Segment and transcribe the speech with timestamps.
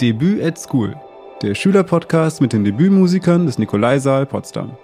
[0.00, 0.96] Debüt at School,
[1.40, 4.76] der Schülerpodcast mit den Debütmusikern des Nikolaisaal Potsdam.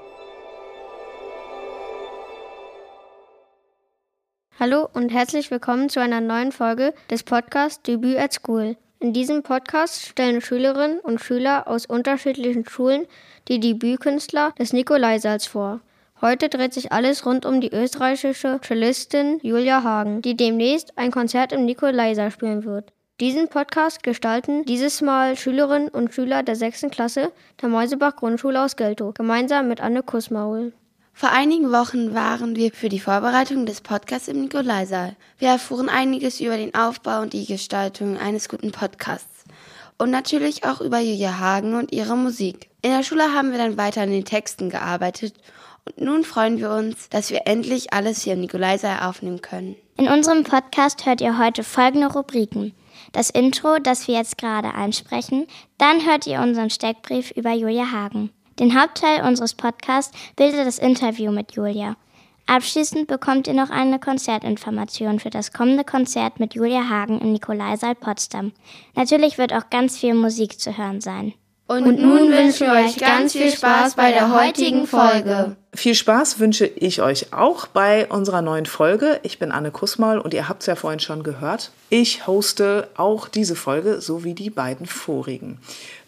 [4.61, 8.77] Hallo und herzlich willkommen zu einer neuen Folge des Podcasts Debüt at School.
[9.01, 13.06] In diesem Podcast stellen Schülerinnen und Schüler aus unterschiedlichen Schulen
[13.49, 15.81] die Debütkünstler des Nikolaisaals vor.
[16.20, 21.52] Heute dreht sich alles rund um die österreichische Cellistin Julia Hagen, die demnächst ein Konzert
[21.52, 22.92] im Nikolaisaal spielen wird.
[23.20, 28.77] Diesen Podcast gestalten dieses Mal Schülerinnen und Schüler der sechsten Klasse der Mäusebach Grundschule aus
[28.77, 30.73] Geltow, gemeinsam mit Anne Kussmaul.
[31.12, 35.16] Vor einigen Wochen waren wir für die Vorbereitung des Podcasts im Nikolaisaal.
[35.37, 39.45] Wir erfuhren einiges über den Aufbau und die Gestaltung eines guten Podcasts.
[39.98, 42.70] Und natürlich auch über Julia Hagen und ihre Musik.
[42.80, 45.34] In der Schule haben wir dann weiter an den Texten gearbeitet
[45.84, 49.77] und nun freuen wir uns, dass wir endlich alles hier im Nikolaisaal aufnehmen können.
[49.98, 52.73] In unserem Podcast hört ihr heute folgende Rubriken.
[53.12, 55.47] Das Intro, das wir jetzt gerade einsprechen,
[55.78, 58.30] dann hört ihr unseren Steckbrief über Julia Hagen.
[58.58, 61.97] Den Hauptteil unseres Podcasts bildet das Interview mit Julia.
[62.47, 67.94] Abschließend bekommt ihr noch eine Konzertinformation für das kommende Konzert mit Julia Hagen im Nikolaisaal
[67.94, 68.53] Potsdam.
[68.94, 71.33] Natürlich wird auch ganz viel Musik zu hören sein.
[71.70, 75.54] Und, und nun wünschen wir euch ganz viel Spaß bei der heutigen Folge.
[75.72, 79.20] Viel Spaß wünsche ich euch auch bei unserer neuen Folge.
[79.22, 81.70] Ich bin Anne Kussmaul und ihr habt es ja vorhin schon gehört.
[81.88, 85.60] Ich hoste auch diese Folge sowie die beiden vorigen.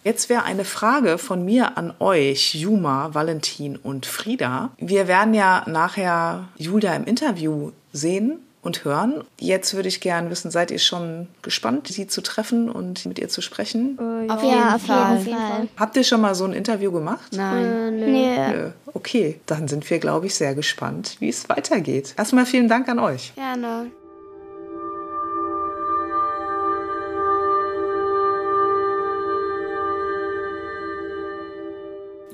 [0.03, 4.71] Jetzt wäre eine Frage von mir an euch, Juma, Valentin und Frieda.
[4.79, 9.23] Wir werden ja nachher Julia im Interview sehen und hören.
[9.39, 13.29] Jetzt würde ich gerne wissen, seid ihr schon gespannt, sie zu treffen und mit ihr
[13.29, 13.99] zu sprechen?
[13.99, 14.35] Äh, ja.
[14.35, 15.17] Auf jeden, ja, Fall.
[15.17, 15.67] jeden Fall.
[15.77, 17.33] Habt ihr schon mal so ein Interview gemacht?
[17.33, 17.65] Nein.
[17.65, 18.47] Äh, nee.
[18.51, 18.69] Nö.
[18.93, 22.13] Okay, dann sind wir, glaube ich, sehr gespannt, wie es weitergeht.
[22.17, 23.33] Erstmal vielen Dank an euch.
[23.35, 23.91] Gerne.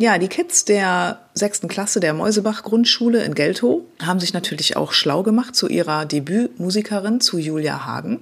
[0.01, 4.93] Ja, die Kids der sechsten Klasse der Mäusebach Grundschule in Geltow haben sich natürlich auch
[4.93, 8.21] schlau gemacht zu ihrer Debütmusikerin, zu Julia Hagen.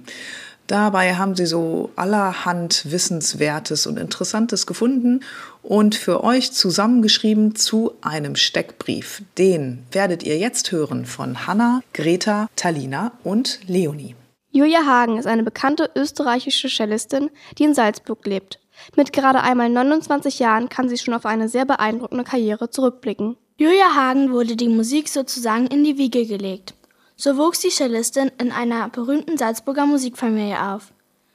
[0.66, 5.20] Dabei haben sie so allerhand Wissenswertes und Interessantes gefunden
[5.62, 9.22] und für euch zusammengeschrieben zu einem Steckbrief.
[9.38, 14.16] Den werdet ihr jetzt hören von Hanna, Greta, Talina und Leonie.
[14.50, 18.58] Julia Hagen ist eine bekannte österreichische Cellistin, die in Salzburg lebt.
[18.96, 23.36] Mit gerade einmal 29 Jahren kann sie schon auf eine sehr beeindruckende Karriere zurückblicken.
[23.56, 26.74] Julia Hagen wurde die Musik sozusagen in die Wiege gelegt.
[27.16, 30.92] So wuchs die Cellistin in einer berühmten Salzburger Musikfamilie auf.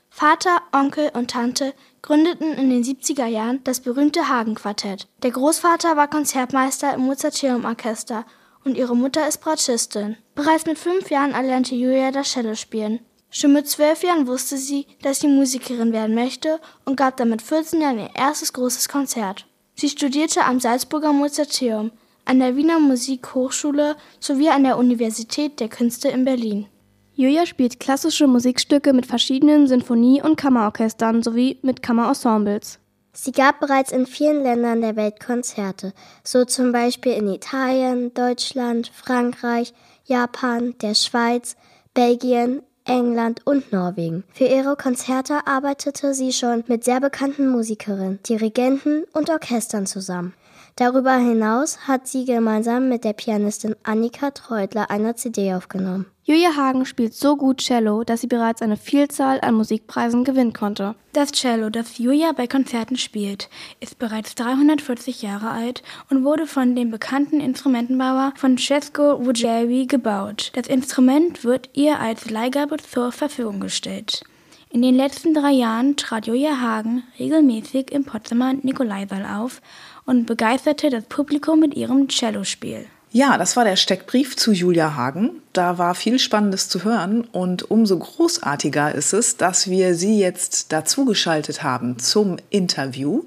[0.09, 5.07] Vater, Onkel und Tante gründeten in den 70er Jahren das berühmte Hagen-Quartett.
[5.23, 8.23] Der Großvater war Konzertmeister im Mozarteum-Orchester
[8.63, 10.15] und ihre Mutter ist Bratschistin.
[10.35, 12.99] Bereits mit fünf Jahren erlernte Julia das Cello spielen.
[13.35, 17.41] Schon mit zwölf Jahren wusste sie, dass sie Musikerin werden möchte und gab dann mit
[17.41, 19.47] 14 Jahren ihr erstes großes Konzert.
[19.73, 21.91] Sie studierte am Salzburger Mozarteum,
[22.25, 26.67] an der Wiener Musikhochschule sowie an der Universität der Künste in Berlin.
[27.15, 32.77] Julia spielt klassische Musikstücke mit verschiedenen Sinfonie- und Kammerorchestern sowie mit Kammerensembles.
[33.13, 38.91] Sie gab bereits in vielen Ländern der Welt Konzerte, so zum Beispiel in Italien, Deutschland,
[38.93, 39.73] Frankreich,
[40.05, 41.55] Japan, der Schweiz,
[41.95, 44.23] Belgien, England und Norwegen.
[44.33, 50.33] Für ihre Konzerte arbeitete sie schon mit sehr bekannten Musikerinnen, Dirigenten und Orchestern zusammen.
[50.75, 56.07] Darüber hinaus hat sie gemeinsam mit der Pianistin Annika Treutler eine CD aufgenommen.
[56.23, 60.95] Julia Hagen spielt so gut Cello, dass sie bereits eine Vielzahl an Musikpreisen gewinnen konnte.
[61.11, 63.49] Das Cello, das Julia bei Konzerten spielt,
[63.81, 70.51] ist bereits 340 Jahre alt und wurde von dem bekannten Instrumentenbauer Francesco Ruggieri gebaut.
[70.55, 74.23] Das Instrument wird ihr als Leihgabe zur Verfügung gestellt.
[74.73, 79.61] In den letzten drei Jahren trat Julia Hagen regelmäßig im Potsdamer Nikolaisaal auf
[80.05, 82.85] und begeisterte das Publikum mit ihrem Cellospiel.
[83.11, 85.41] Ja, das war der Steckbrief zu Julia Hagen.
[85.53, 90.73] Da war viel Spannendes zu hören und umso großartiger ist es, dass wir sie jetzt
[90.73, 93.23] dazugeschaltet haben zum Interview.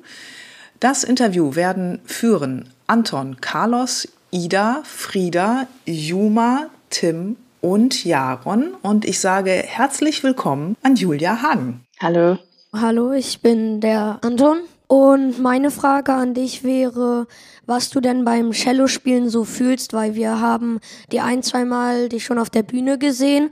[0.81, 8.75] Das Interview werden führen Anton, Carlos, Ida, Frieda, Juma, Tim und Jaron.
[8.83, 11.85] Und ich sage herzlich willkommen an Julia Hagen.
[12.01, 12.39] Hallo.
[12.73, 14.59] Hallo, ich bin der Anton.
[14.89, 17.27] Und meine Frage an dich wäre,
[17.67, 20.79] was du denn beim Cello-Spielen so fühlst, weil wir haben
[21.11, 23.51] die ein, zweimal dich schon auf der Bühne gesehen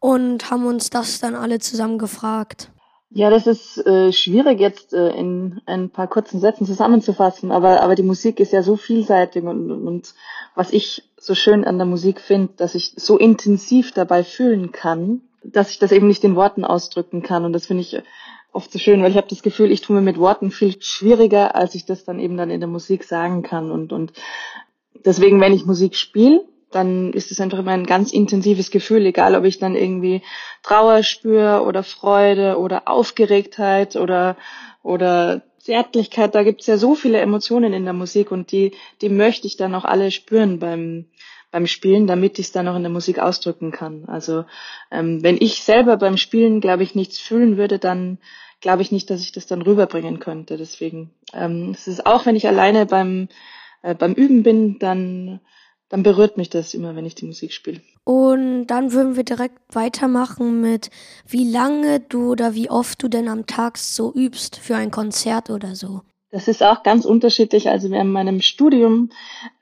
[0.00, 2.70] und haben uns das dann alle zusammen gefragt.
[3.12, 7.96] Ja, das ist äh, schwierig jetzt äh, in ein paar kurzen Sätzen zusammenzufassen, aber, aber
[7.96, 10.14] die Musik ist ja so vielseitig und, und
[10.54, 15.22] was ich so schön an der Musik finde, dass ich so intensiv dabei fühlen kann,
[15.42, 18.00] dass ich das eben nicht in Worten ausdrücken kann und das finde ich
[18.52, 21.54] oft so schön, weil ich habe das Gefühl, ich tue mir mit Worten viel schwieriger,
[21.54, 23.70] als ich das dann eben dann in der Musik sagen kann.
[23.70, 24.12] Und, und
[25.04, 29.34] deswegen, wenn ich Musik spiele, dann ist es einfach immer ein ganz intensives Gefühl, egal
[29.34, 30.22] ob ich dann irgendwie
[30.62, 34.36] Trauer spüre oder Freude oder Aufgeregtheit oder,
[34.82, 36.34] oder Zärtlichkeit.
[36.34, 39.74] Da gibt's ja so viele Emotionen in der Musik und die, die möchte ich dann
[39.74, 41.06] auch alle spüren beim,
[41.50, 44.04] beim Spielen, damit ich es dann auch in der Musik ausdrücken kann.
[44.06, 44.44] Also
[44.90, 48.18] ähm, wenn ich selber beim Spielen, glaube ich, nichts fühlen würde, dann
[48.60, 50.56] glaube ich nicht, dass ich das dann rüberbringen könnte.
[50.56, 53.28] Deswegen ähm, es ist auch, wenn ich alleine beim
[53.82, 55.40] äh, beim Üben bin, dann
[55.88, 57.80] dann berührt mich das immer, wenn ich die Musik spiele.
[58.04, 60.90] Und dann würden wir direkt weitermachen mit,
[61.26, 65.50] wie lange du oder wie oft du denn am Tag so übst für ein Konzert
[65.50, 66.02] oder so.
[66.30, 67.68] Das ist auch ganz unterschiedlich.
[67.68, 69.10] Also während meinem Studium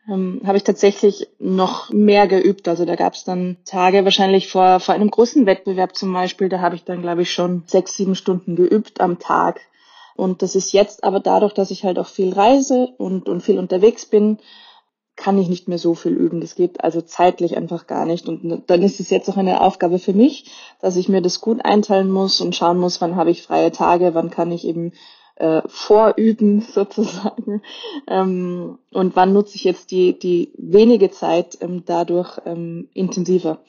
[0.08, 2.68] ähm, habe ich tatsächlich noch mehr geübt.
[2.68, 6.60] Also da gab es dann Tage wahrscheinlich vor, vor einem großen Wettbewerb zum Beispiel, da
[6.60, 9.60] habe ich dann, glaube ich, schon sechs, sieben Stunden geübt am Tag.
[10.14, 13.58] Und das ist jetzt aber dadurch, dass ich halt auch viel reise und, und viel
[13.58, 14.38] unterwegs bin,
[15.16, 16.40] kann ich nicht mehr so viel üben.
[16.40, 18.28] Das geht also zeitlich einfach gar nicht.
[18.28, 20.50] Und dann ist es jetzt auch eine Aufgabe für mich,
[20.80, 24.14] dass ich mir das gut einteilen muss und schauen muss, wann habe ich freie Tage,
[24.14, 24.92] wann kann ich eben
[25.38, 27.62] äh, vorüben sozusagen
[28.06, 33.60] ähm, und wann nutze ich jetzt die, die wenige Zeit ähm, dadurch ähm, intensiver.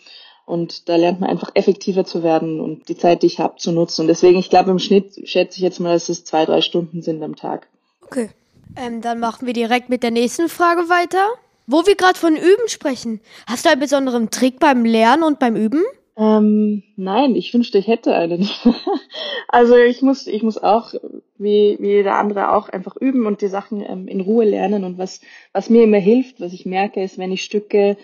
[0.46, 3.72] Und da lernt man einfach effektiver zu werden und die Zeit, die ich habe, zu
[3.72, 4.02] nutzen.
[4.02, 7.04] Und deswegen, ich glaube, im Schnitt schätze ich jetzt mal, dass es zwei, drei Stunden
[7.04, 7.68] sind am Tag.
[8.04, 8.32] Okay.
[8.76, 11.24] Ähm, dann machen wir direkt mit der nächsten Frage weiter.
[11.68, 15.56] Wo wir gerade von Üben sprechen, hast du einen besonderen Trick beim Lernen und beim
[15.56, 15.84] Üben?
[16.18, 18.50] Ähm, nein, ich wünschte, ich hätte einen.
[19.48, 20.96] also ich muss, ich muss auch,
[21.40, 24.84] wie, wie jeder andere auch, einfach üben und die Sachen ähm, in Ruhe lernen.
[24.84, 25.22] Und was,
[25.54, 27.98] was mir immer hilft, was ich merke, ist, wenn ich Stücke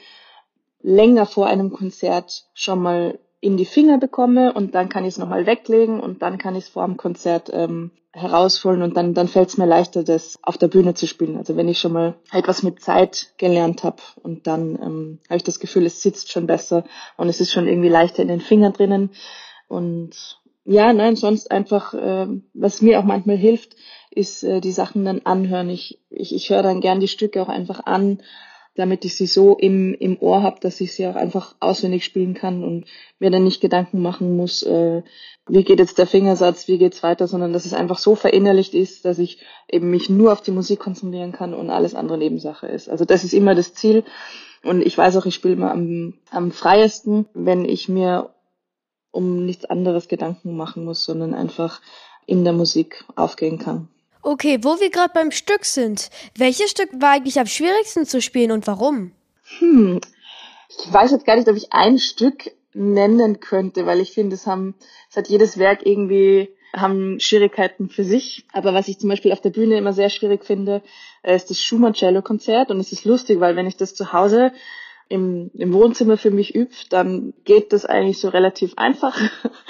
[0.81, 5.17] länger vor einem Konzert schon mal in die Finger bekomme und dann kann ich es
[5.17, 9.27] nochmal weglegen und dann kann ich es vor dem Konzert ähm, herausholen und dann, dann
[9.27, 11.37] fällt es mir leichter, das auf der Bühne zu spielen.
[11.37, 15.43] Also wenn ich schon mal etwas mit Zeit gelernt habe und dann ähm, habe ich
[15.43, 16.85] das Gefühl, es sitzt schon besser
[17.17, 19.11] und es ist schon irgendwie leichter in den Fingern drinnen.
[19.67, 23.75] Und ja, nein, sonst einfach, äh, was mir auch manchmal hilft,
[24.11, 25.69] ist äh, die Sachen dann anhören.
[25.69, 28.19] Ich, ich, ich höre dann gern die Stücke auch einfach an
[28.75, 32.33] damit ich sie so im, im Ohr habe, dass ich sie auch einfach auswendig spielen
[32.33, 32.85] kann und
[33.19, 35.01] mir dann nicht Gedanken machen muss, äh,
[35.47, 39.05] wie geht jetzt der Fingersatz, wie geht's weiter, sondern dass es einfach so verinnerlicht ist,
[39.05, 39.39] dass ich
[39.69, 42.89] eben mich nur auf die Musik konzentrieren kann und alles andere Nebensache ist.
[42.89, 44.03] Also das ist immer das Ziel.
[44.63, 48.31] Und ich weiß auch, ich spiele mal am, am freiesten, wenn ich mir
[49.15, 51.81] um nichts anderes Gedanken machen muss, sondern einfach
[52.25, 53.87] in der Musik aufgehen kann.
[54.21, 56.09] Okay, wo wir gerade beim Stück sind.
[56.35, 59.11] Welches Stück war eigentlich am schwierigsten zu spielen und warum?
[59.59, 60.01] Hm,
[60.69, 64.47] ich weiß jetzt gar nicht, ob ich ein Stück nennen könnte, weil ich finde, es
[64.47, 64.75] haben,
[65.09, 68.45] es hat jedes Werk irgendwie haben Schwierigkeiten für sich.
[68.51, 70.81] Aber was ich zum Beispiel auf der Bühne immer sehr schwierig finde,
[71.23, 72.71] ist das Schumann Cello Konzert.
[72.71, 74.51] Und es ist lustig, weil wenn ich das zu Hause
[75.07, 79.19] im, im Wohnzimmer für mich übt, dann geht das eigentlich so relativ einfach.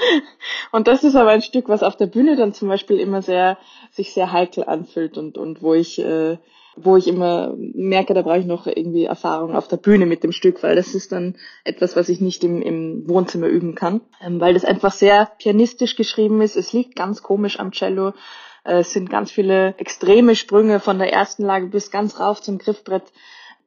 [0.71, 3.57] und das ist aber ein Stück, was auf der Bühne dann zum Beispiel immer sehr,
[3.91, 6.37] sich sehr heikel anfühlt und, und wo ich, äh,
[6.77, 10.31] wo ich immer merke, da brauche ich noch irgendwie Erfahrung auf der Bühne mit dem
[10.31, 14.39] Stück, weil das ist dann etwas, was ich nicht im, im Wohnzimmer üben kann, ähm,
[14.39, 16.55] weil das einfach sehr pianistisch geschrieben ist.
[16.55, 18.13] Es liegt ganz komisch am Cello.
[18.63, 22.57] Äh, es sind ganz viele extreme Sprünge von der ersten Lage bis ganz rauf zum
[22.57, 23.03] Griffbrett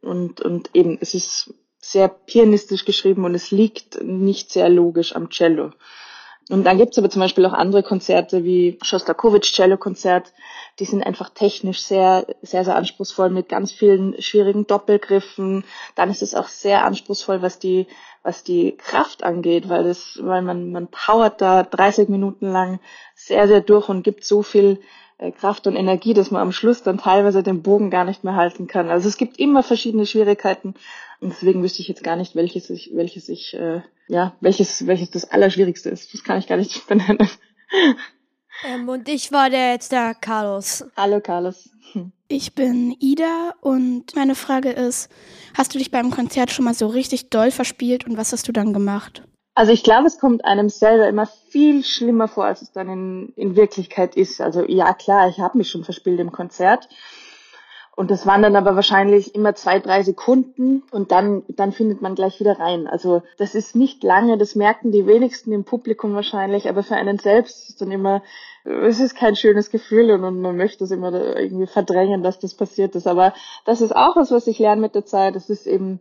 [0.02, 5.30] und, und eben, es ist sehr pianistisch geschrieben und es liegt nicht sehr logisch am
[5.30, 5.72] Cello.
[6.50, 10.32] Und dann gibt's aber zum Beispiel auch andere Konzerte wie Shostakovich Cello Konzert,
[10.78, 15.64] die sind einfach technisch sehr, sehr, sehr anspruchsvoll mit ganz vielen schwierigen Doppelgriffen.
[15.94, 17.86] Dann ist es auch sehr anspruchsvoll, was die,
[18.22, 22.80] was die Kraft angeht, weil das, weil man, man powert da 30 Minuten lang
[23.14, 24.80] sehr, sehr durch und gibt so viel
[25.38, 28.68] Kraft und Energie, dass man am Schluss dann teilweise den Bogen gar nicht mehr halten
[28.68, 28.88] kann.
[28.88, 30.74] Also es gibt immer verschiedene Schwierigkeiten
[31.20, 35.10] und deswegen wüsste ich jetzt gar nicht, welches ich, welches ich, äh, ja, welches, welches
[35.10, 36.14] das Allerschwierigste ist.
[36.14, 37.28] Das kann ich gar nicht benennen.
[38.64, 40.84] Ähm, und ich war der jetzt der Carlos.
[40.96, 41.68] Hallo Carlos.
[42.28, 45.10] Ich bin Ida und meine Frage ist,
[45.56, 48.52] hast du dich beim Konzert schon mal so richtig doll verspielt und was hast du
[48.52, 49.22] dann gemacht?
[49.58, 53.32] Also ich glaube, es kommt einem selber immer viel schlimmer vor, als es dann in,
[53.34, 54.40] in Wirklichkeit ist.
[54.40, 56.88] Also ja, klar, ich habe mich schon verspielt im Konzert.
[57.96, 62.14] Und das waren dann aber wahrscheinlich immer zwei, drei Sekunden und dann, dann findet man
[62.14, 62.86] gleich wieder rein.
[62.86, 67.18] Also das ist nicht lange, das merken die wenigsten im Publikum wahrscheinlich, aber für einen
[67.18, 68.22] selbst ist dann immer,
[68.62, 72.94] es ist kein schönes Gefühl und, man möchte es immer irgendwie verdrängen, dass das passiert
[72.94, 73.08] ist.
[73.08, 73.34] Aber
[73.64, 75.34] das ist auch was, was ich lerne mit der Zeit.
[75.34, 75.98] Es ist eben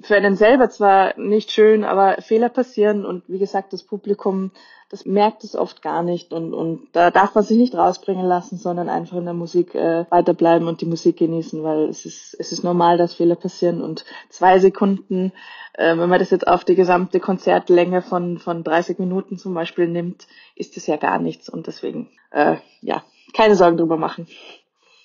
[0.00, 4.52] für einen selber zwar nicht schön, aber Fehler passieren und wie gesagt, das Publikum,
[4.90, 8.58] das merkt es oft gar nicht und, und da darf man sich nicht rausbringen lassen,
[8.58, 12.52] sondern einfach in der Musik äh, weiterbleiben und die Musik genießen, weil es ist, es
[12.52, 15.32] ist normal, dass Fehler passieren und zwei Sekunden,
[15.74, 19.88] äh, wenn man das jetzt auf die gesamte Konzertlänge von, von 30 Minuten zum Beispiel
[19.88, 23.02] nimmt, ist das ja gar nichts und deswegen, äh, ja,
[23.34, 24.28] keine Sorgen drüber machen.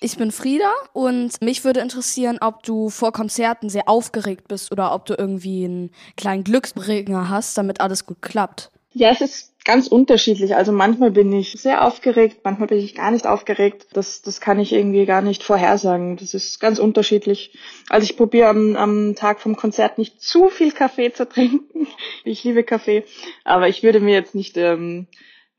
[0.04, 4.94] Ich bin Frieda und mich würde interessieren, ob du vor Konzerten sehr aufgeregt bist oder
[4.94, 8.70] ob du irgendwie einen kleinen Glücksbringer hast, damit alles gut klappt.
[8.92, 10.54] Ja, es ist ganz unterschiedlich.
[10.56, 13.86] Also manchmal bin ich sehr aufgeregt, manchmal bin ich gar nicht aufgeregt.
[13.94, 16.18] Das, das kann ich irgendwie gar nicht vorhersagen.
[16.18, 17.56] Das ist ganz unterschiedlich.
[17.88, 21.86] Also ich probiere am, am Tag vom Konzert nicht zu viel Kaffee zu trinken.
[22.24, 23.04] Ich liebe Kaffee,
[23.42, 25.06] aber ich würde mir jetzt nicht ähm,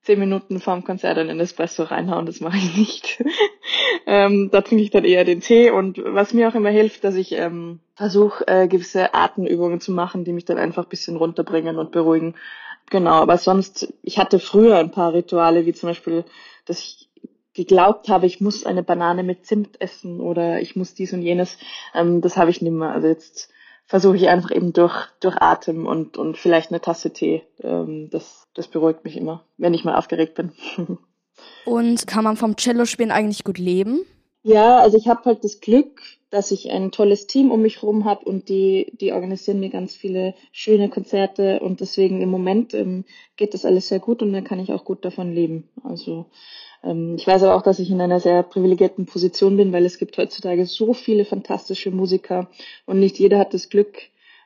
[0.05, 3.23] zehn Minuten vorm Konzert einen Espresso reinhauen, das mache ich nicht.
[4.05, 7.15] Ähm, da trinke ich dann eher den Tee und was mir auch immer hilft, dass
[7.15, 11.77] ich ähm, versuche, äh, gewisse Atemübungen zu machen, die mich dann einfach ein bisschen runterbringen
[11.77, 12.35] und beruhigen.
[12.91, 16.24] Genau, aber sonst, ich hatte früher ein paar Rituale, wie zum Beispiel,
[16.65, 17.09] dass ich
[17.55, 21.57] geglaubt habe, ich muss eine Banane mit Zimt essen oder ich muss dies und jenes.
[21.95, 22.91] Ähm, das habe ich nicht mehr.
[22.91, 23.50] Also jetzt
[23.85, 27.43] versuche ich einfach eben durch, durch Atem und, und vielleicht eine Tasse Tee.
[27.62, 30.51] Ähm, das, das beruhigt mich immer, wenn ich mal aufgeregt bin.
[31.65, 34.06] und kann man vom Cello-Spielen eigentlich gut leben?
[34.44, 38.06] Ja, also ich habe halt das Glück, dass ich ein tolles Team um mich herum
[38.06, 43.06] habe und die, die organisieren mir ganz viele schöne Konzerte und deswegen im Moment ähm,
[43.38, 45.70] geht das alles sehr gut und dann kann ich auch gut davon leben.
[45.84, 46.27] Also
[46.84, 49.98] ähm, ich weiß aber auch, dass ich in einer sehr privilegierten Position bin, weil es
[49.98, 52.48] gibt heutzutage so viele fantastische Musiker
[52.86, 53.98] und nicht jeder hat das Glück,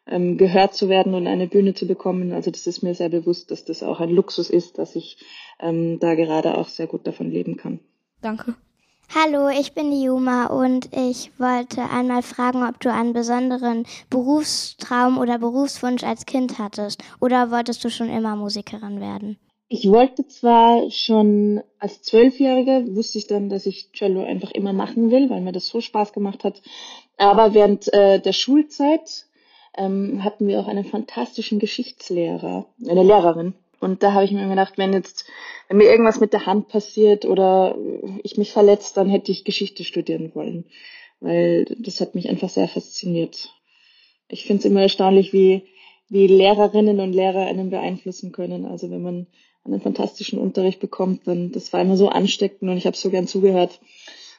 [0.09, 2.33] ähm, gehört zu werden und eine Bühne zu bekommen.
[2.33, 5.17] Also das ist mir sehr bewusst, dass das auch ein Luxus ist, dass ich
[5.59, 7.79] ähm, da gerade auch sehr gut davon leben kann.
[8.21, 8.55] Danke.
[9.15, 15.17] Hallo, ich bin die Juma und ich wollte einmal fragen, ob du einen besonderen Berufstraum
[15.17, 19.39] oder Berufswunsch als Kind hattest oder wolltest du schon immer Musikerin werden?
[19.67, 25.09] Ich wollte zwar schon als Zwölfjährige, wusste ich dann, dass ich Cello einfach immer machen
[25.09, 26.61] will, weil mir das so Spaß gemacht hat.
[27.17, 29.25] Aber während äh, der Schulzeit
[29.79, 33.53] ähm, hatten wir auch einen fantastischen Geschichtslehrer, eine Lehrerin.
[33.79, 35.25] Und da habe ich mir gedacht, wenn jetzt,
[35.69, 37.77] wenn mir irgendwas mit der Hand passiert oder
[38.23, 40.65] ich mich verletzt, dann hätte ich Geschichte studieren wollen.
[41.21, 43.53] Weil das hat mich einfach sehr fasziniert.
[44.27, 45.63] Ich finde es immer erstaunlich, wie,
[46.09, 48.65] wie Lehrerinnen und Lehrer einen beeinflussen können.
[48.65, 49.27] Also wenn man
[49.63, 53.27] einen fantastischen Unterricht bekommt, dann das war immer so ansteckend und ich habe so gern
[53.27, 53.79] zugehört.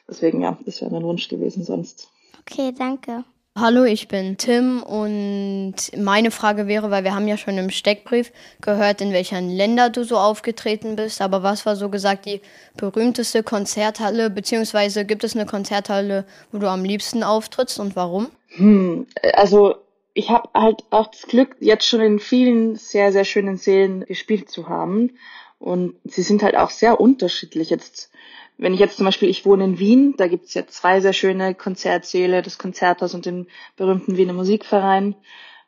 [0.07, 2.09] Deswegen ja, das wäre mein Wunsch gewesen sonst.
[2.41, 3.23] Okay, danke.
[3.57, 8.31] Hallo, ich bin Tim und meine Frage wäre, weil wir haben ja schon im Steckbrief
[8.61, 12.39] gehört, in welchen Ländern du so aufgetreten bist, aber was war so gesagt die
[12.77, 18.27] berühmteste Konzerthalle, beziehungsweise gibt es eine Konzerthalle, wo du am liebsten auftrittst und warum?
[18.55, 19.75] Hm, also
[20.13, 24.49] ich habe halt auch das Glück, jetzt schon in vielen sehr, sehr schönen Sälen gespielt
[24.49, 25.11] zu haben.
[25.59, 27.69] Und sie sind halt auch sehr unterschiedlich.
[27.69, 28.09] Jetzt,
[28.57, 31.55] wenn ich jetzt zum Beispiel, ich wohne in Wien, da gibt's ja zwei sehr schöne
[31.55, 35.15] Konzertsäle, das Konzerthaus und den berühmten Wiener Musikverein.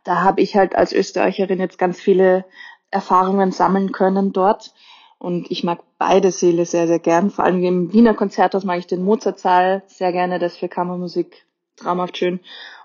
[0.04, 2.46] Da habe ich halt als Österreicherin jetzt ganz viele
[2.92, 4.74] Erfahrungen sammeln können dort.
[5.18, 7.32] Und ich mag beide Säle sehr, sehr gern.
[7.32, 11.46] Vor allem im Wiener Konzerthaus mag ich den Mozartsaal sehr gerne, das für Kammermusik
[11.78, 12.42] traumhaft schön.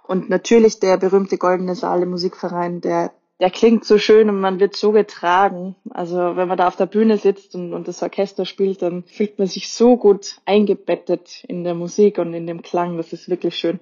[0.07, 4.59] Und natürlich der berühmte Goldene Saal im Musikverein, der, der klingt so schön und man
[4.59, 5.77] wird so getragen.
[5.91, 9.39] Also wenn man da auf der Bühne sitzt und, und das Orchester spielt, dann fühlt
[9.39, 12.97] man sich so gut eingebettet in der Musik und in dem Klang.
[12.97, 13.79] Das ist wirklich schön.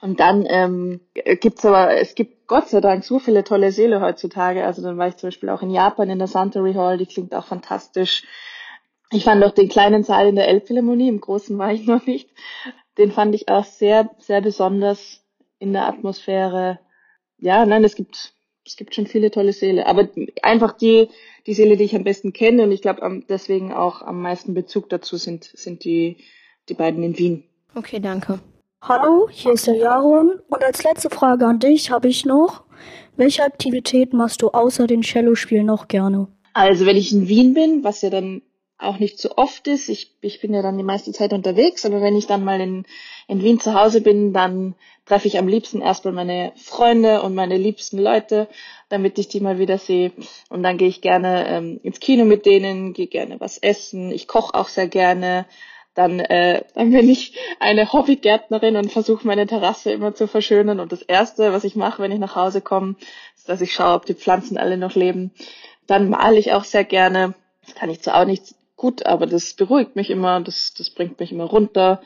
[0.00, 4.64] Und dann ähm, gibt's aber, es gibt Gott sei Dank so viele tolle Seele heutzutage.
[4.64, 7.34] Also dann war ich zum Beispiel auch in Japan in der Suntory Hall, die klingt
[7.34, 8.24] auch fantastisch.
[9.12, 12.30] Ich fand auch den kleinen Saal in der Elbphilharmonie, im großen war ich noch nicht.
[12.98, 15.22] Den fand ich auch sehr, sehr besonders
[15.58, 16.80] in der Atmosphäre.
[17.38, 18.32] Ja, nein, es gibt,
[18.66, 19.86] es gibt schon viele tolle Seele.
[19.86, 20.08] Aber
[20.42, 21.08] einfach die,
[21.46, 24.88] die Seele, die ich am besten kenne und ich glaube deswegen auch am meisten Bezug
[24.88, 26.18] dazu sind, sind die,
[26.68, 27.44] die beiden in Wien.
[27.74, 28.40] Okay, danke.
[28.82, 32.64] Hallo, hier ist der Jaron und als letzte Frage an dich habe ich noch,
[33.16, 36.28] welche Aktivität machst du außer den Cello-Spielen noch gerne?
[36.54, 38.40] Also wenn ich in Wien bin, was ja dann
[38.80, 39.88] auch nicht so oft ist.
[39.88, 42.84] Ich, ich bin ja dann die meiste Zeit unterwegs, aber wenn ich dann mal in,
[43.28, 44.74] in Wien zu Hause bin, dann
[45.06, 48.48] treffe ich am liebsten erstmal meine Freunde und meine liebsten Leute,
[48.88, 50.12] damit ich die mal wieder sehe.
[50.48, 54.12] Und dann gehe ich gerne ähm, ins Kino mit denen, gehe gerne was essen.
[54.12, 55.46] Ich koche auch sehr gerne.
[55.94, 60.78] Dann, äh, dann bin ich eine Hobbygärtnerin und versuche meine Terrasse immer zu verschönern.
[60.78, 62.94] Und das Erste, was ich mache, wenn ich nach Hause komme,
[63.36, 65.32] ist, dass ich schaue, ob die Pflanzen alle noch leben.
[65.88, 67.34] Dann male ich auch sehr gerne.
[67.66, 71.20] Das kann ich zwar auch nicht gut, aber das beruhigt mich immer, das, das bringt
[71.20, 72.00] mich immer runter.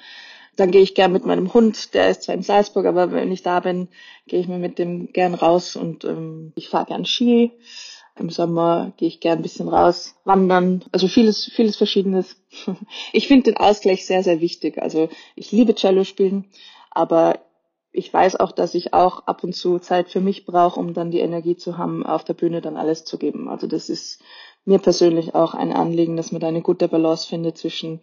[0.57, 3.43] Dann gehe ich gern mit meinem Hund, der ist zwar in Salzburg, aber wenn ich
[3.43, 3.89] da bin,
[4.27, 7.53] gehe ich mir mit dem gern raus und ähm, ich fahre gern Ski.
[8.17, 12.37] Im Sommer gehe ich gern ein bisschen raus, wandern, also vieles, vieles Verschiedenes.
[13.13, 14.79] Ich finde den Ausgleich sehr, sehr wichtig.
[14.83, 16.47] Also ich liebe Cello spielen,
[16.91, 17.39] aber
[17.93, 21.13] ich weiß auch, dass ich auch ab und zu Zeit für mich brauche, um dann
[21.13, 23.49] die Energie zu haben, auf der Bühne dann alles zu geben.
[23.49, 24.21] Also das ist
[24.65, 28.01] mir persönlich auch ein Anliegen, dass man da eine gute Balance findet zwischen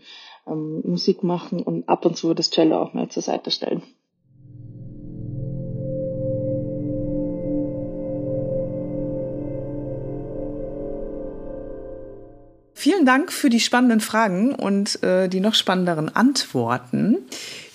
[0.48, 3.84] ähm, Musik machen und ab und zu das Cello auch mal zur Seite stellen.
[12.74, 17.20] Vielen Dank für die spannenden Fragen und äh, die noch spannenderen Antworten.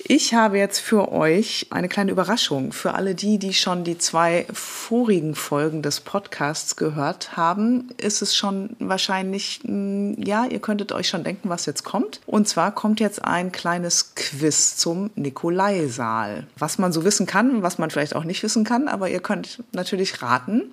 [0.08, 4.46] Ich habe jetzt für euch eine kleine Überraschung für alle die, die schon die zwei
[4.52, 7.88] vorigen Folgen des Podcasts gehört haben.
[7.96, 12.20] Ist es schon wahrscheinlich, hm, ja, ihr könntet euch schon denken, was jetzt kommt.
[12.24, 16.46] Und zwar kommt jetzt ein kleines Quiz zum Nikolaisaal.
[16.56, 19.64] Was man so wissen kann, was man vielleicht auch nicht wissen kann, aber ihr könnt
[19.72, 20.70] natürlich raten.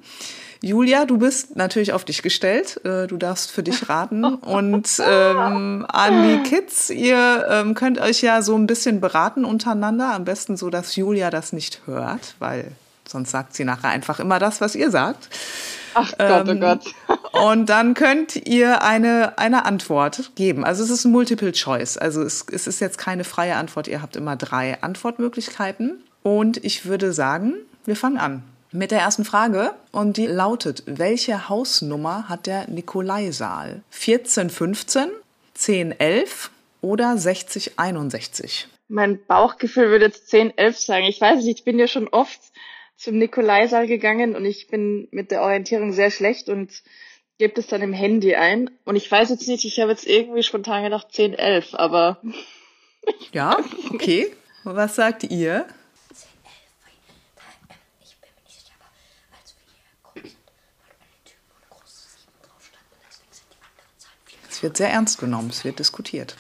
[0.66, 2.80] Julia, du bist natürlich auf dich gestellt.
[2.86, 4.24] Äh, du darfst für dich raten.
[4.24, 10.14] Und ähm, an die Kids, ihr ähm, könnt euch ja so ein bisschen beraten untereinander.
[10.14, 12.72] Am besten so, dass Julia das nicht hört, weil
[13.06, 15.28] sonst sagt sie nachher einfach immer das, was ihr sagt.
[15.96, 16.86] Ach Gott, oh ähm, oh Gott.
[17.44, 20.64] und dann könnt ihr eine, eine Antwort geben.
[20.64, 21.98] Also es ist ein Multiple Choice.
[21.98, 23.90] Also es, es ist jetzt keine freie Antwort.
[23.90, 26.02] Ihr habt immer drei Antwortmöglichkeiten.
[26.22, 28.44] Und ich würde sagen, wir fangen an
[28.74, 33.84] mit der ersten Frage und die lautet, welche Hausnummer hat der Nikolaisaal?
[33.92, 35.10] 1415,
[35.56, 36.52] 1011
[36.82, 38.68] oder 6061?
[38.88, 41.06] Mein Bauchgefühl würde jetzt 1011 sagen.
[41.06, 42.40] Ich weiß nicht, ich bin ja schon oft
[42.98, 46.84] zum Nikolaisaal gegangen und ich bin mit der Orientierung sehr schlecht und
[47.38, 48.70] gebe das dann im Handy ein.
[48.86, 52.22] Und ich weiß jetzt nicht, ich habe jetzt irgendwie spontan gedacht 1011, aber.
[53.32, 53.58] Ja,
[53.92, 54.32] okay.
[54.64, 55.66] Was sagt ihr?
[64.64, 66.36] Wird sehr ernst genommen, es wird diskutiert.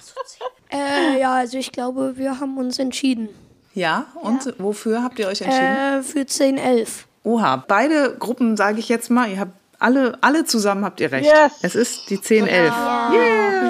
[0.72, 3.30] Äh, ja, also ich glaube, wir haben uns entschieden.
[3.76, 4.54] Ja, und ja.
[4.58, 6.00] wofür habt ihr euch entschieden?
[6.00, 7.08] Äh, für 10, 11.
[7.24, 11.26] Oha, beide Gruppen sage ich jetzt mal, ihr habt alle, alle zusammen habt ihr recht.
[11.26, 11.52] Yes.
[11.62, 12.70] Es ist die 10, 11.
[12.72, 13.14] Ja.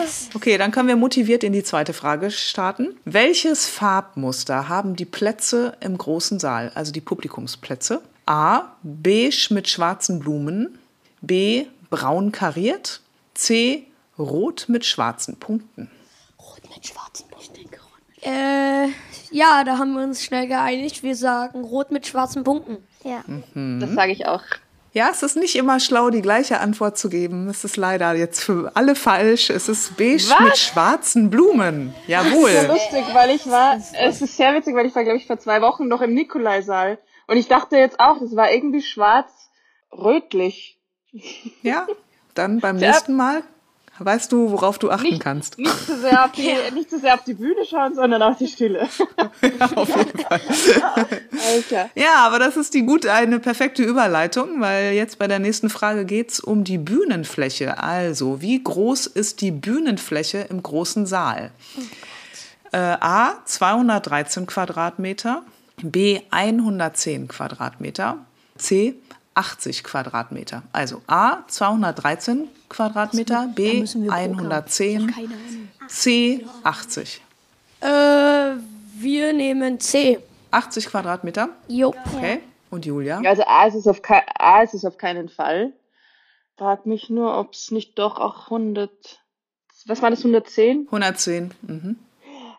[0.01, 0.29] Yes.
[0.35, 2.95] Okay, dann können wir motiviert in die zweite Frage starten.
[3.03, 8.01] Welches Farbmuster haben die Plätze im großen Saal, also die Publikumsplätze?
[8.27, 8.75] A.
[8.83, 10.77] Beige mit schwarzen Blumen.
[11.21, 11.65] B.
[11.89, 13.01] Braun kariert.
[13.33, 13.87] C.
[14.17, 15.89] Rot mit schwarzen Punkten.
[16.39, 17.53] Rot mit schwarzen Punkten.
[17.55, 18.87] Ich denke rot mit äh,
[19.31, 21.03] ja, da haben wir uns schnell geeinigt.
[21.03, 22.77] Wir sagen rot mit schwarzen Punkten.
[23.03, 23.23] Ja.
[23.25, 23.79] Mhm.
[23.79, 24.43] Das sage ich auch.
[24.93, 27.49] Ja, es ist nicht immer schlau, die gleiche Antwort zu geben.
[27.49, 29.49] Es ist leider jetzt für alle falsch.
[29.49, 30.39] Es ist beige Was?
[30.41, 31.95] mit schwarzen Blumen.
[32.05, 32.53] Jawohl.
[32.53, 35.17] Das ist so lustig, weil ich war, es ist sehr witzig, weil ich war, glaube
[35.17, 36.99] ich, vor zwei Wochen noch im Nikolaisaal.
[37.25, 40.79] Und ich dachte jetzt auch, das war irgendwie schwarz-rötlich.
[41.63, 41.87] Ja,
[42.35, 43.41] dann beim nächsten Mal
[43.99, 45.59] Weißt du, worauf du achten nicht, kannst?
[45.59, 46.71] Nicht zu, sehr auf die, ja.
[46.73, 48.89] nicht zu sehr auf die Bühne schauen, sondern auf die Stille.
[49.59, 50.41] ja, auf jeden Fall.
[51.53, 51.89] Alter.
[51.95, 56.05] Ja, aber das ist die gut eine perfekte Überleitung, weil jetzt bei der nächsten Frage
[56.05, 57.81] geht es um die Bühnenfläche.
[57.81, 61.51] Also, wie groß ist die Bühnenfläche im großen Saal?
[62.73, 65.43] äh, A 213 Quadratmeter,
[65.81, 68.17] B 110 Quadratmeter,
[68.57, 68.95] C
[69.35, 70.63] 80 Quadratmeter.
[70.73, 75.13] Also A 213 Quadratmeter, B 110,
[75.87, 77.21] C 80.
[77.79, 80.19] Äh, wir nehmen C.
[80.51, 81.49] 80 Quadratmeter?
[81.67, 81.93] Jo.
[82.13, 82.39] Okay.
[82.69, 83.21] Und Julia?
[83.25, 84.01] Also A ist es auf,
[84.39, 85.73] A ist es auf keinen Fall.
[86.57, 88.91] Frag mich nur, ob es nicht doch auch 100.
[89.85, 90.87] Was war das, 110?
[90.87, 91.53] 110.
[91.61, 91.97] Mhm.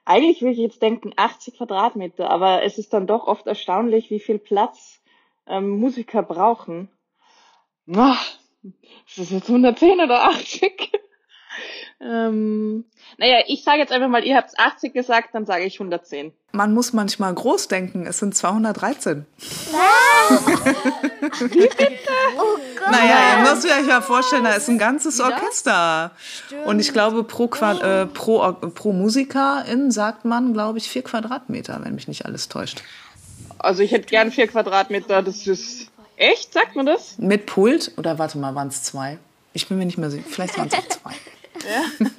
[0.04, 4.20] Eigentlich würde ich jetzt denken 80 Quadratmeter, aber es ist dann doch oft erstaunlich, wie
[4.20, 5.00] viel Platz
[5.46, 6.90] ähm, Musiker brauchen.
[7.94, 8.38] Ach,
[9.06, 10.92] ist das jetzt 110 oder 80?
[12.00, 12.84] ähm,
[13.18, 16.32] naja, ich sage jetzt einfach mal, ihr habt 80 gesagt, dann sage ich 110.
[16.52, 19.26] Man muss manchmal groß denken, es sind 213.
[21.40, 21.88] Wie bitte?
[22.36, 22.90] Oh Gott.
[22.90, 26.12] Naja, ihr müsst euch ja vorstellen, da ist ein ganzes Orchester.
[26.66, 31.94] Und ich glaube, pro, äh, pro, pro Musikerin sagt man, glaube ich, vier Quadratmeter, wenn
[31.94, 32.82] mich nicht alles täuscht.
[33.58, 36.52] Also ich hätte gern vier Quadratmeter, das ist Echt?
[36.52, 37.18] Sagt man das?
[37.18, 37.92] Mit Pult?
[37.96, 39.18] Oder warte mal, waren es zwei?
[39.52, 40.24] Ich bin mir nicht mehr sicher.
[40.28, 41.12] Vielleicht waren es auch zwei.
[41.64, 42.06] Ja.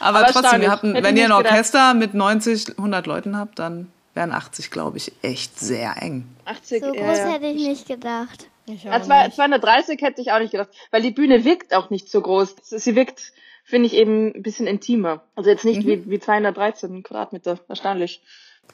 [0.00, 1.96] Aber, Aber trotzdem, wir hatten, wenn ihr ein Orchester gedacht.
[1.96, 6.26] mit 90, 100 Leuten habt, dann wären 80, glaube ich, echt sehr eng.
[6.44, 7.32] 80, so groß ja.
[7.32, 8.48] hätte ich nicht gedacht.
[8.66, 12.20] Ich ja, 230 hätte ich auch nicht gedacht, weil die Bühne wirkt auch nicht so
[12.20, 12.56] groß.
[12.62, 13.32] Sie wirkt
[13.64, 15.22] finde ich eben ein bisschen intimer.
[15.36, 15.86] Also jetzt nicht Mhm.
[15.86, 18.22] wie, wie 213 Quadratmeter, erstaunlich.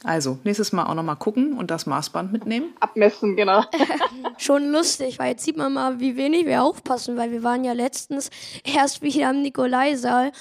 [0.03, 2.73] Also, nächstes Mal auch nochmal gucken und das Maßband mitnehmen.
[2.81, 3.65] Abmessen, genau.
[4.39, 7.73] Schon lustig, weil jetzt sieht man mal, wie wenig wir aufpassen, weil wir waren ja
[7.73, 8.31] letztens
[8.65, 10.33] erst wieder am Nikolaisaal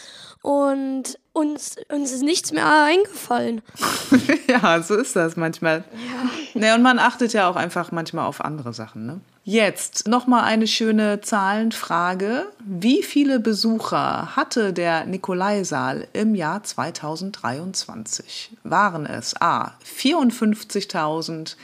[0.41, 3.61] und uns, uns ist nichts mehr eingefallen.
[4.47, 5.83] ja, so ist das manchmal.
[5.93, 6.59] Ja.
[6.59, 9.05] Ne, und man achtet ja auch einfach manchmal auf andere Sachen.
[9.05, 9.21] Ne?
[9.43, 12.45] Jetzt nochmal eine schöne Zahlenfrage.
[12.59, 18.51] Wie viele Besucher hatte der Nikolaisaal im Jahr 2023?
[18.63, 21.55] Waren es A 54.000,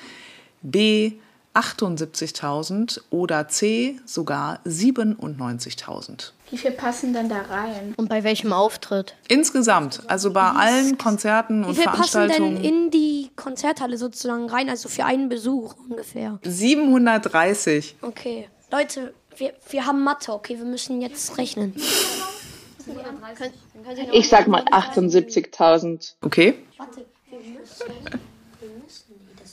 [0.61, 1.13] B
[1.53, 6.31] 78.000 oder C sogar 97.000?
[6.51, 7.93] Wie viel passen denn da rein?
[7.97, 9.15] Und bei welchem Auftritt?
[9.27, 12.63] Insgesamt, also bei allen Konzerten Wie und viel passen denn Veranstaltungen.
[12.63, 16.39] in die Konzerthalle sozusagen rein, also für einen Besuch ungefähr?
[16.43, 17.95] 730.
[18.01, 18.47] Okay.
[18.71, 21.73] Leute, wir, wir haben Mathe, okay, wir müssen jetzt rechnen.
[24.11, 26.13] Ich sag mal 78.000.
[26.21, 26.59] Okay.
[26.77, 28.21] Warte, wir müssen,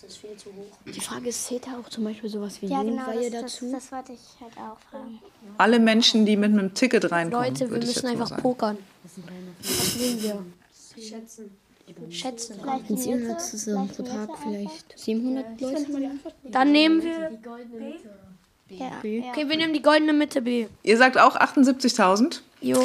[0.02, 0.66] das ist viel zu hoch.
[0.92, 3.52] Die Frage ist, zählt da auch zum Beispiel sowas wie Ja, genau, Jugendweihe das, das,
[3.60, 3.72] dazu?
[3.72, 5.18] das wollte ich halt auch fragen.
[5.58, 7.48] Alle Menschen, die mit einem Ticket reinkommen.
[7.48, 8.42] Leute, wir müssen einfach sagen.
[8.42, 8.78] pokern.
[9.02, 9.16] Was
[9.96, 10.44] nehmen wir?
[11.02, 11.56] Schätzen.
[12.10, 12.56] Schätzen.
[12.60, 14.98] Vielleicht Sind die 700 Mitte, zusammen pro vielleicht die Tag Mitte vielleicht?
[14.98, 16.10] 700 Leute?
[16.44, 17.30] Dann nehmen wir.
[18.68, 20.66] Ja, Okay, wir nehmen die goldene Mitte B.
[20.82, 22.40] Ihr sagt auch 78.000?
[22.62, 22.82] Jo.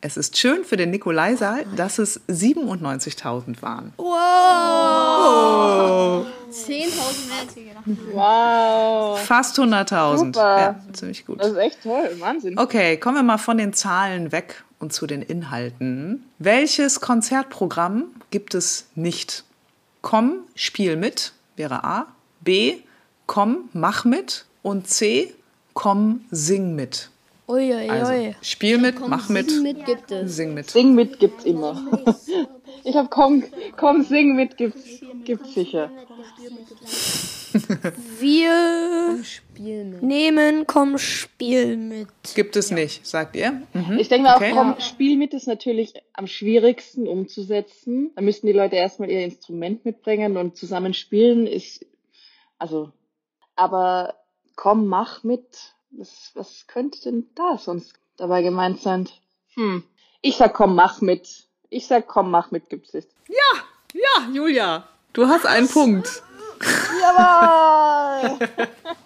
[0.00, 3.92] Es ist schön für den Nikolaisaal, dass es 97.000 waren.
[3.96, 4.06] Wow.
[5.18, 6.24] Oh.
[6.52, 7.98] 10.000 mehr als wir gedacht haben.
[8.12, 9.18] Wow.
[9.18, 10.18] Fast 100.000.
[10.18, 10.58] Super.
[10.58, 11.40] Ja, ziemlich gut.
[11.40, 12.10] Das ist echt toll.
[12.18, 12.56] Wahnsinn.
[12.58, 16.24] Okay, kommen wir mal von den Zahlen weg und zu den Inhalten.
[16.38, 19.42] Welches Konzertprogramm gibt es nicht?
[20.00, 22.06] Komm, spiel mit wäre A.
[22.40, 22.78] B.
[23.26, 24.46] Komm, mach mit.
[24.62, 25.34] Und C.
[25.74, 27.10] Komm, sing mit.
[27.48, 27.88] Uiuiui.
[27.90, 30.36] Also, spiel mit, mach mit, Mit gibt es.
[30.36, 30.70] sing mit.
[30.70, 31.82] Sing mit gibt's immer.
[32.84, 33.42] Ich hab komm,
[33.76, 35.90] komm, sing mit gibt's, gibt's sicher.
[38.20, 39.22] Wir
[40.00, 42.08] nehmen, komm, Spiel mit.
[42.34, 43.62] Gibt es nicht, sagt ihr?
[43.72, 43.98] Mhm.
[43.98, 44.52] Ich denke mal Okay.
[44.52, 48.10] auch, komm, Spiel mit ist natürlich am schwierigsten umzusetzen.
[48.14, 51.84] Da müssten die Leute erstmal ihr Instrument mitbringen und zusammen spielen ist,
[52.58, 52.92] also,
[53.56, 54.14] aber
[54.56, 55.74] komm, mach mit.
[55.90, 59.08] Was, was könnte denn da sonst dabei gemeint sein?
[59.54, 59.84] Hm.
[60.20, 61.48] Ich sag komm, mach mit.
[61.70, 63.08] Ich sag komm, mach mit gibt's nicht.
[63.92, 66.22] Ja, Julia, du hast einen Punkt.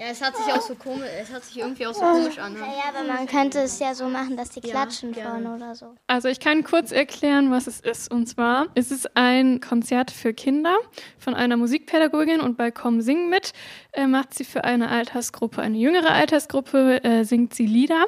[0.02, 2.54] Ja, es hat sich auch so komisch, es hat sich irgendwie auch so komisch an.
[2.54, 2.60] Ne?
[2.60, 5.94] ja, aber man könnte es ja so machen, dass die klatschen vorne oder so.
[6.06, 8.10] Also ich kann kurz erklären, was es ist.
[8.10, 10.76] Und zwar ist es ein Konzert für Kinder
[11.18, 13.52] von einer Musikpädagogin und bei Komm Sing mit
[13.92, 18.06] äh, macht sie für eine Altersgruppe, eine jüngere Altersgruppe, äh, singt sie Lieder.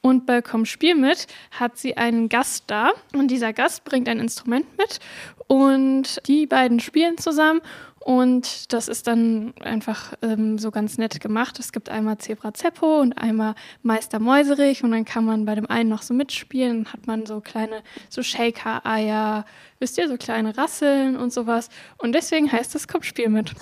[0.00, 4.20] Und bei Komm Spiel mit hat sie einen Gast da und dieser Gast bringt ein
[4.20, 5.00] Instrument mit
[5.48, 7.60] und die beiden spielen zusammen
[8.00, 11.58] und das ist dann einfach ähm, so ganz nett gemacht.
[11.58, 15.68] Es gibt einmal Zebra Zeppo und einmal Meister Mäuserich und dann kann man bei dem
[15.68, 16.84] einen noch so mitspielen.
[16.84, 19.44] Dann hat man so kleine, so Shaker-Eier,
[19.78, 21.68] wisst ihr, so kleine Rasseln und sowas.
[21.98, 23.54] Und deswegen heißt es Komm, spiel mit.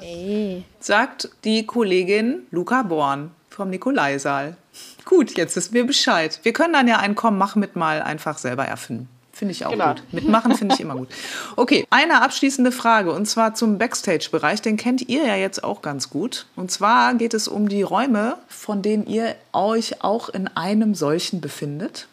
[0.00, 0.64] Ey.
[0.80, 4.56] Sagt die Kollegin Luca Born vom Nikolaisaal.
[5.04, 6.40] Gut, jetzt wissen wir Bescheid.
[6.42, 9.08] Wir können dann ja ein Komm, mach mit mal einfach selber erfinden.
[9.42, 9.88] Finde ich auch Genau.
[9.94, 10.02] gut.
[10.12, 11.08] Mitmachen finde ich immer gut.
[11.56, 14.62] Okay, eine abschließende Frage und zwar zum Backstage-Bereich.
[14.62, 16.46] Den kennt ihr ja jetzt auch ganz gut.
[16.54, 21.40] Und zwar geht es um die Räume, von denen ihr euch auch in einem solchen
[21.40, 22.06] befindet.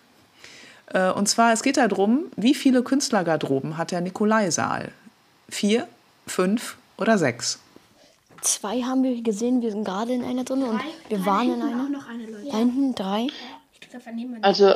[0.91, 4.91] Äh, Und zwar, es geht darum, wie viele Künstlergarderoben hat der Nikolaisaal?
[5.49, 5.87] Vier,
[6.25, 7.59] fünf oder sechs?
[8.41, 11.89] Zwei haben wir gesehen, wir sind gerade in einer drin und wir waren in einer.
[11.89, 12.47] noch eine Leute.
[12.51, 13.27] Da hinten drei.
[13.93, 14.73] Da vernehmen wir Also,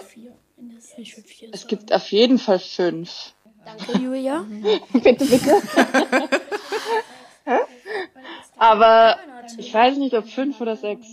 [1.52, 3.34] es gibt auf jeden Fall fünf.
[3.66, 4.46] Danke, Julia.
[4.94, 5.62] bitte, bitte.
[8.58, 9.18] Aber
[9.58, 11.08] ich weiß nicht, ob fünf oder sechs.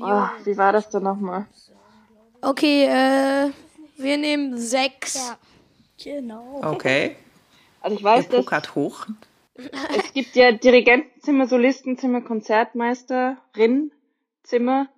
[0.00, 1.46] Oh, wie war das denn nochmal?
[2.42, 3.50] Okay, äh,
[3.96, 5.34] wir nehmen sechs.
[6.02, 6.60] Genau.
[6.62, 7.16] Okay.
[7.82, 9.06] Also ich weiß, dass pokert hoch.
[9.56, 13.90] es gibt ja Dirigentenzimmer, Solistenzimmer, Konzertmeisterin,
[14.42, 14.88] Zimmer.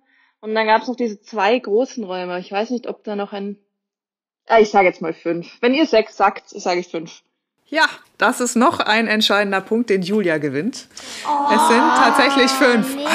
[0.43, 2.37] Und dann gab es noch diese zwei großen Räume.
[2.37, 3.55] Ich weiß nicht, ob da noch ein...
[4.45, 5.47] Ah, ich sage jetzt mal fünf.
[5.61, 7.21] Wenn ihr sechs sagt, sage ich fünf.
[7.67, 7.85] Ja,
[8.17, 10.89] das ist noch ein entscheidender Punkt, den Julia gewinnt.
[10.99, 12.93] es sind tatsächlich fünf.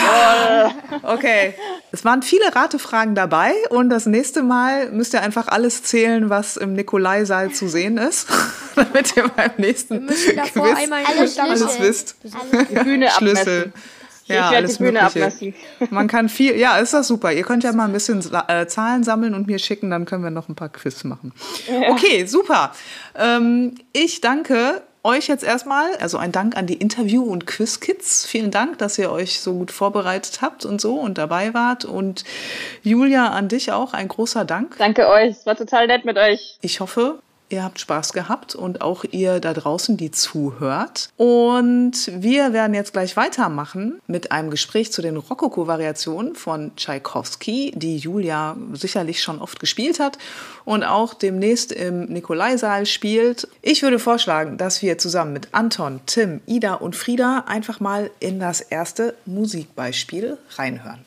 [1.02, 1.54] Okay.
[1.92, 6.56] Es waren viele Ratefragen dabei und das nächste Mal müsst ihr einfach alles zählen, was
[6.56, 8.26] im Nikolaisaal zu sehen ist,
[8.74, 12.16] damit ihr beim nächsten Quiz einmal alles, Alle alles wisst.
[12.24, 13.72] Die Bühne Schlüssel.
[13.72, 13.97] abmessen.
[14.28, 15.24] Ja, ich werde alles die Bühne Mögliche.
[15.26, 15.54] ablassen.
[15.90, 17.32] Man kann viel, ja, ist das super.
[17.32, 20.30] Ihr könnt ja mal ein bisschen äh, Zahlen sammeln und mir schicken, dann können wir
[20.30, 21.32] noch ein paar Quiz machen.
[21.66, 21.90] Ja.
[21.90, 22.72] Okay, super.
[23.16, 28.26] Ähm, ich danke euch jetzt erstmal, also ein Dank an die Interview- und Quiz-Kids.
[28.26, 31.84] Vielen Dank, dass ihr euch so gut vorbereitet habt und so und dabei wart.
[31.84, 32.24] Und
[32.82, 34.76] Julia, an dich auch ein großer Dank.
[34.78, 36.58] Danke euch, es war total nett mit euch.
[36.60, 41.10] Ich hoffe, ihr habt Spaß gehabt und auch ihr da draußen, die zuhört.
[41.16, 47.96] Und wir werden jetzt gleich weitermachen mit einem Gespräch zu den Rokoko-Variationen von Tschaikowski, die
[47.96, 50.18] Julia sicherlich schon oft gespielt hat
[50.64, 53.48] und auch demnächst im Nikolaisaal spielt.
[53.62, 58.40] Ich würde vorschlagen, dass wir zusammen mit Anton, Tim, Ida und Frieda einfach mal in
[58.40, 61.04] das erste Musikbeispiel reinhören.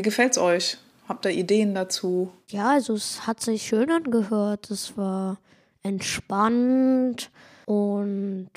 [0.00, 0.78] Wie gefällt's euch?
[1.10, 2.32] Habt ihr Ideen dazu?
[2.48, 4.70] Ja, also es hat sich schön angehört.
[4.70, 5.36] Es war
[5.82, 7.30] entspannt
[7.66, 8.48] und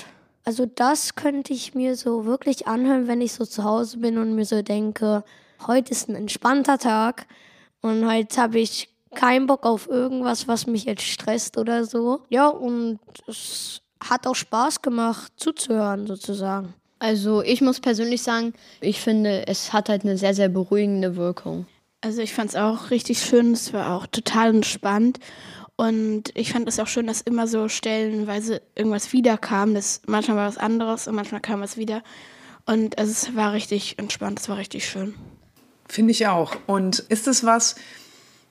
[0.46, 4.36] also das könnte ich mir so wirklich anhören, wenn ich so zu Hause bin und
[4.36, 5.26] mir so denke,
[5.68, 7.28] heute ist ein entspannter Tag
[7.82, 12.22] und heute habe ich keinen Bock auf irgendwas, was mich jetzt stresst oder so.
[12.30, 16.74] Ja, und es hat auch Spaß gemacht zuzuhören sozusagen.
[17.04, 21.66] Also ich muss persönlich sagen, ich finde, es hat halt eine sehr, sehr beruhigende Wirkung.
[22.00, 25.20] Also ich fand es auch richtig schön, es war auch total entspannt.
[25.76, 29.74] Und ich fand es auch schön, dass immer so stellenweise irgendwas wiederkam.
[29.74, 32.04] Das, manchmal war was anderes und manchmal kam was wieder.
[32.66, 35.14] Und also es war richtig entspannt, es war richtig schön.
[35.90, 36.56] Finde ich auch.
[36.68, 37.76] Und ist es was,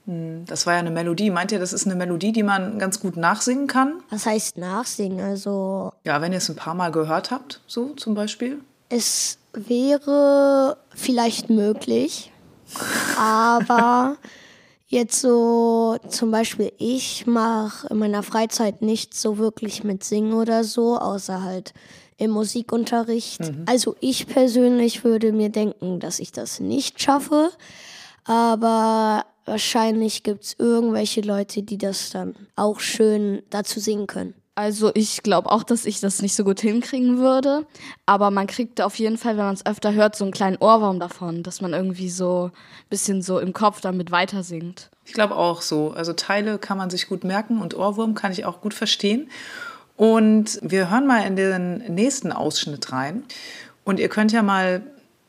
[0.06, 3.16] das war ja eine Melodie, meint ihr, das ist eine Melodie, die man ganz gut
[3.16, 4.02] nachsingen kann?
[4.10, 5.20] Was heißt nachsingen?
[5.20, 8.60] Also Ja, wenn ihr es ein paar Mal gehört habt, so zum Beispiel.
[8.88, 12.32] es wäre vielleicht möglich,
[13.18, 14.16] aber
[14.88, 20.64] jetzt so zum Beispiel ich mache in meiner Freizeit nicht so wirklich mit Singen oder
[20.64, 21.74] so, außer halt
[22.16, 23.40] im Musikunterricht.
[23.40, 23.64] Mhm.
[23.66, 27.50] Also ich persönlich würde mir denken, dass ich das nicht schaffe,
[28.24, 34.34] aber wahrscheinlich gibt es irgendwelche Leute, die das dann auch schön dazu singen können.
[34.54, 37.66] Also ich glaube auch, dass ich das nicht so gut hinkriegen würde.
[38.04, 41.00] Aber man kriegt auf jeden Fall, wenn man es öfter hört, so einen kleinen Ohrwurm
[41.00, 44.90] davon, dass man irgendwie so ein bisschen so im Kopf damit weiter singt.
[45.06, 45.92] Ich glaube auch so.
[45.92, 49.30] Also Teile kann man sich gut merken und Ohrwurm kann ich auch gut verstehen.
[49.96, 53.24] Und wir hören mal in den nächsten Ausschnitt rein.
[53.84, 54.82] Und ihr könnt ja mal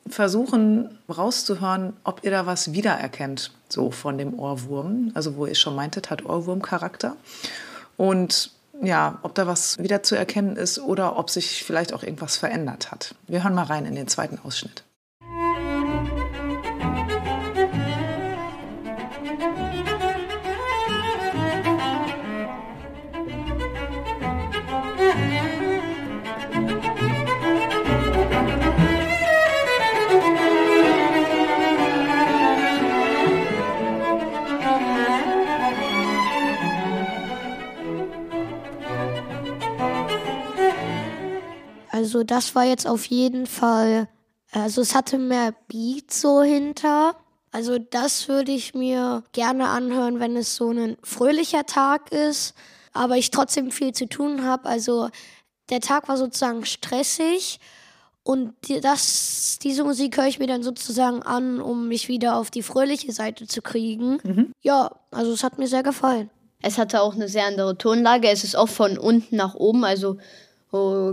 [0.07, 5.11] versuchen rauszuhören, ob ihr da was wiedererkennt, so von dem Ohrwurm.
[5.13, 7.17] Also wo ihr schon meintet, hat Ohrwurm-Charakter.
[7.97, 12.37] Und ja, ob da was wieder zu erkennen ist oder ob sich vielleicht auch irgendwas
[12.37, 13.15] verändert hat.
[13.27, 14.83] Wir hören mal rein in den zweiten Ausschnitt.
[42.23, 44.07] Also das war jetzt auf jeden Fall,
[44.53, 47.17] also es hatte mehr Beat so hinter.
[47.51, 52.53] Also das würde ich mir gerne anhören, wenn es so ein fröhlicher Tag ist,
[52.93, 54.69] aber ich trotzdem viel zu tun habe.
[54.69, 55.09] Also
[55.69, 57.59] der Tag war sozusagen stressig
[58.23, 62.63] und das, diese Musik höre ich mir dann sozusagen an, um mich wieder auf die
[62.63, 64.19] fröhliche Seite zu kriegen.
[64.23, 64.53] Mhm.
[64.61, 66.29] Ja, also es hat mir sehr gefallen.
[66.61, 68.29] Es hatte auch eine sehr andere Tonlage.
[68.29, 70.19] Es ist oft von unten nach oben, also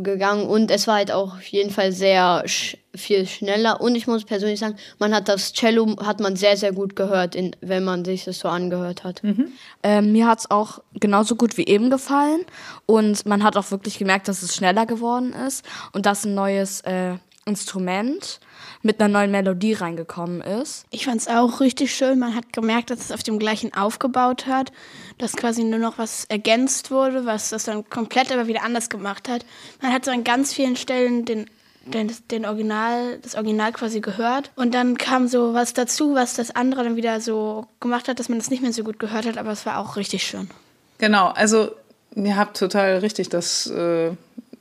[0.02, 4.08] gegangen und es war halt auch auf jeden Fall sehr sch viel schneller und ich
[4.08, 7.84] muss persönlich sagen, man hat das Cello hat man sehr sehr gut gehört, in, wenn
[7.84, 9.22] man sich das so angehört hat.
[9.22, 9.52] Mhm.
[9.84, 12.40] Ähm, mir hat es auch genauso gut wie eben gefallen
[12.86, 16.80] und man hat auch wirklich gemerkt, dass es schneller geworden ist und dass ein neues
[16.80, 17.14] äh,
[17.50, 18.40] Instrument
[18.82, 20.86] mit einer neuen Melodie reingekommen ist.
[20.90, 22.18] Ich fand es auch richtig schön.
[22.18, 24.72] Man hat gemerkt, dass es auf dem gleichen aufgebaut hat,
[25.18, 29.28] dass quasi nur noch was ergänzt wurde, was das dann komplett aber wieder anders gemacht
[29.28, 29.44] hat.
[29.82, 31.46] Man hat so an ganz vielen Stellen den
[31.86, 34.50] den, den Original, das Original quasi gehört.
[34.56, 38.28] Und dann kam so was dazu, was das andere dann wieder so gemacht hat, dass
[38.28, 40.50] man das nicht mehr so gut gehört hat, aber es war auch richtig schön.
[40.98, 41.70] Genau, also
[42.14, 44.12] ihr habt total richtig das, äh,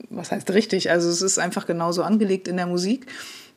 [0.10, 0.90] was heißt richtig?
[0.90, 3.08] Also es ist einfach genauso angelegt in der Musik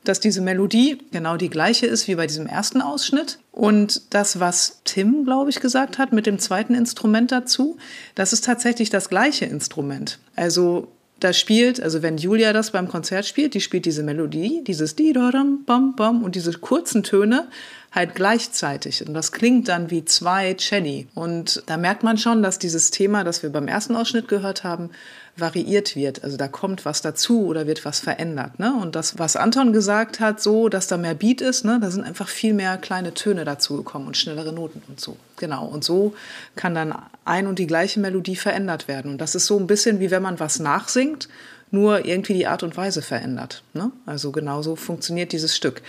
[0.05, 3.38] dass diese Melodie genau die gleiche ist wie bei diesem ersten Ausschnitt.
[3.53, 7.77] Und das, was Tim, glaube ich, gesagt hat mit dem zweiten Instrument dazu,
[8.15, 10.19] das ist tatsächlich das gleiche Instrument.
[10.35, 10.88] Also
[11.21, 15.12] da spielt, also wenn Julia das beim Konzert spielt, die spielt diese Melodie, dieses di
[15.12, 17.47] bam bam und diese kurzen Töne
[17.93, 19.07] halt gleichzeitig.
[19.07, 21.07] Und das klingt dann wie zwei Celli.
[21.15, 24.91] Und da merkt man schon, dass dieses Thema, das wir beim ersten Ausschnitt gehört haben,
[25.37, 26.25] variiert wird.
[26.25, 28.59] Also da kommt was dazu oder wird was verändert.
[28.59, 28.75] Ne?
[28.81, 31.79] Und das, was Anton gesagt hat, so, dass da mehr Beat ist, ne?
[31.81, 35.16] da sind einfach viel mehr kleine Töne dazugekommen und schnellere Noten und so.
[35.38, 35.66] Genau.
[35.66, 36.14] Und so
[36.55, 39.12] kann dann ein und die gleiche Melodie verändert werden.
[39.12, 41.29] Und das ist so ein bisschen wie wenn man was nachsingt
[41.73, 43.64] nur irgendwie die Art und Weise verändert.
[43.73, 43.90] Ne?
[44.05, 45.81] Also genauso funktioniert dieses Stück.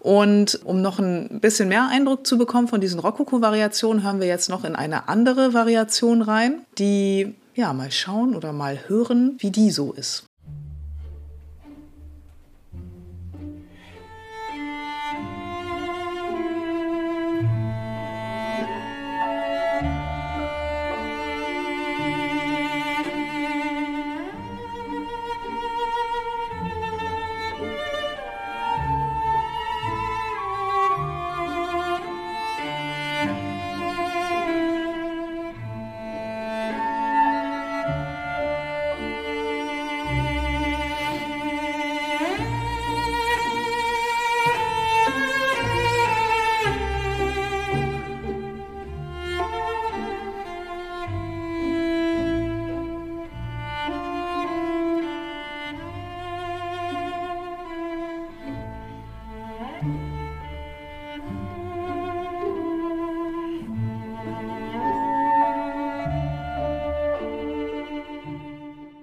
[0.00, 4.50] Und um noch ein bisschen mehr Eindruck zu bekommen von diesen Rokoko-Variationen, hören wir jetzt
[4.50, 9.72] noch in eine andere Variation rein, die ja, mal schauen oder mal hören, wie die
[9.72, 10.27] so ist.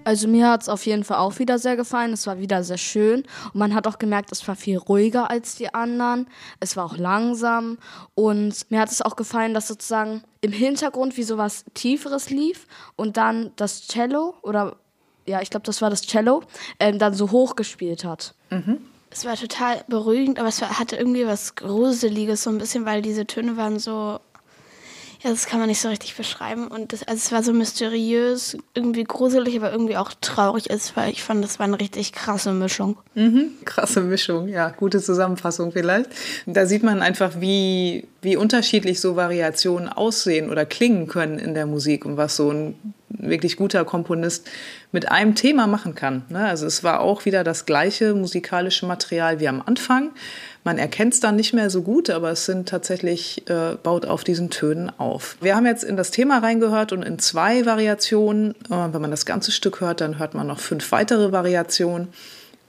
[0.05, 2.13] Also mir hat es auf jeden Fall auch wieder sehr gefallen.
[2.13, 3.23] Es war wieder sehr schön.
[3.53, 6.27] Und man hat auch gemerkt, es war viel ruhiger als die anderen.
[6.59, 7.77] Es war auch langsam.
[8.13, 13.17] Und mir hat es auch gefallen, dass sozusagen im Hintergrund wie sowas Tieferes lief und
[13.17, 14.77] dann das Cello oder
[15.25, 16.43] ja, ich glaube, das war das Cello,
[16.79, 18.35] ähm, dann so hoch gespielt hat.
[18.51, 18.77] Mhm.
[19.09, 23.01] Es war total beruhigend, aber es war, hatte irgendwie was Gruseliges, so ein bisschen, weil
[23.01, 24.19] diese Töne waren so
[25.25, 26.67] ja, das kann man nicht so richtig beschreiben.
[26.67, 31.11] Und das, also es war so mysteriös, irgendwie gruselig, aber irgendwie auch traurig ist, weil
[31.11, 32.97] ich fand, das war eine richtig krasse Mischung.
[33.15, 36.11] Mhm, krasse Mischung, ja, gute Zusammenfassung vielleicht.
[36.45, 41.65] Da sieht man einfach, wie, wie unterschiedlich so Variationen aussehen oder klingen können in der
[41.65, 42.75] Musik und was so ein
[43.09, 44.47] wirklich guter Komponist
[44.91, 46.23] mit einem Thema machen kann.
[46.29, 46.45] Ne?
[46.45, 50.11] Also es war auch wieder das gleiche musikalische Material wie am Anfang
[50.65, 54.23] man erkennt es dann nicht mehr so gut, aber es sind tatsächlich, äh, baut auf
[54.23, 55.37] diesen Tönen auf.
[55.39, 58.55] Wir haben jetzt in das Thema reingehört und in zwei Variationen.
[58.71, 62.07] Äh, wenn man das ganze Stück hört, dann hört man noch fünf weitere Variationen.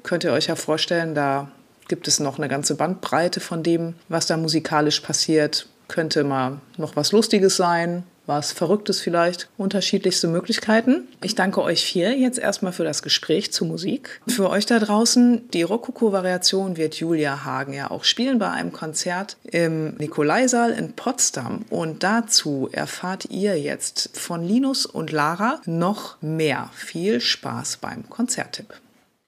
[0.03, 1.51] Könnt ihr euch ja vorstellen, da
[1.89, 5.67] gibt es noch eine ganze Bandbreite von dem, was da musikalisch passiert.
[5.89, 11.09] Könnte mal noch was Lustiges sein, was Verrücktes vielleicht, unterschiedlichste Möglichkeiten.
[11.23, 14.21] Ich danke euch vier jetzt erstmal für das Gespräch zur Musik.
[14.27, 19.37] Für euch da draußen, die Rokoko-Variation wird Julia Hagen ja auch spielen bei einem Konzert
[19.45, 21.65] im Nikolaisaal in Potsdam.
[21.71, 26.71] Und dazu erfahrt ihr jetzt von Linus und Lara noch mehr.
[26.75, 28.75] Viel Spaß beim Konzerttipp.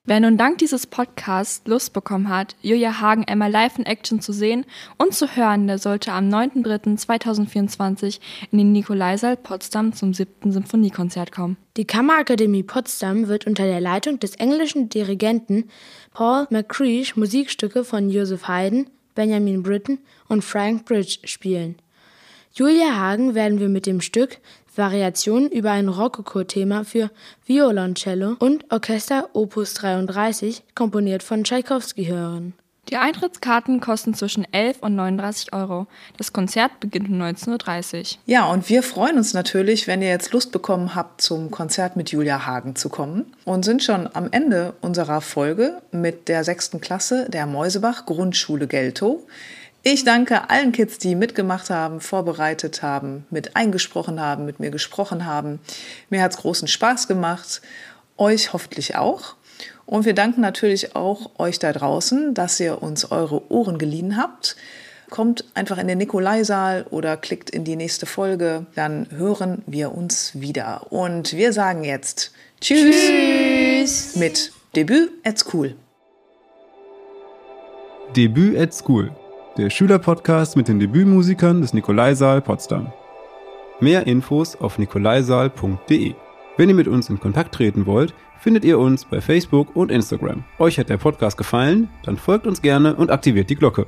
[0.09, 4.33] Wer nun dank dieses Podcasts Lust bekommen hat, Julia Hagen einmal live in Action zu
[4.33, 4.65] sehen
[4.97, 8.19] und zu hören, der sollte am 9.3.2024
[8.51, 10.51] in den Nikolaisaal Potsdam zum 7.
[10.51, 11.59] Symphoniekonzert kommen.
[11.77, 15.65] Die Kammerakademie Potsdam wird unter der Leitung des englischen Dirigenten
[16.15, 21.77] Paul McCreesh Musikstücke von Joseph Haydn, Benjamin Britten und Frank Bridge spielen.
[22.55, 24.39] Julia Hagen werden wir mit dem Stück
[24.79, 27.11] Variationen über ein Rokoko-Thema für
[27.45, 32.55] Violoncello und Orchester Opus 33, komponiert von Tschaikowski, hören.
[32.89, 35.87] Die Eintrittskarten kosten zwischen 11 und 39 Euro.
[36.17, 38.19] Das Konzert beginnt um 19.30 Uhr.
[38.25, 42.11] Ja, und wir freuen uns natürlich, wenn ihr jetzt Lust bekommen habt, zum Konzert mit
[42.11, 47.29] Julia Hagen zu kommen und sind schon am Ende unserer Folge mit der sechsten Klasse
[47.29, 49.21] der Mäusebach Grundschule Geltow.
[49.91, 55.25] Ich danke allen Kids, die mitgemacht haben, vorbereitet haben, mit eingesprochen haben, mit mir gesprochen
[55.25, 55.61] haben.
[56.11, 57.63] Mir hat es großen Spaß gemacht,
[58.19, 59.37] euch hoffentlich auch.
[59.87, 64.57] Und wir danken natürlich auch euch da draußen, dass ihr uns eure Ohren geliehen habt.
[65.09, 70.33] Kommt einfach in den Nikolaisaal oder klickt in die nächste Folge, dann hören wir uns
[70.39, 70.93] wieder.
[70.93, 74.17] Und wir sagen jetzt Tschüss, Tschüss.
[74.17, 75.77] mit Debüt at School.
[78.15, 79.11] Debüt at School,
[79.59, 82.93] der Schülerpodcast mit den Debütmusikern des Nikolaisaal Potsdam.
[83.81, 86.15] Mehr Infos auf nikolaisaal.de.
[86.57, 90.45] Wenn ihr mit uns in Kontakt treten wollt, findet ihr uns bei Facebook und Instagram.
[90.61, 91.89] Euch hat der Podcast gefallen?
[92.05, 93.87] Dann folgt uns gerne und aktiviert die Glocke.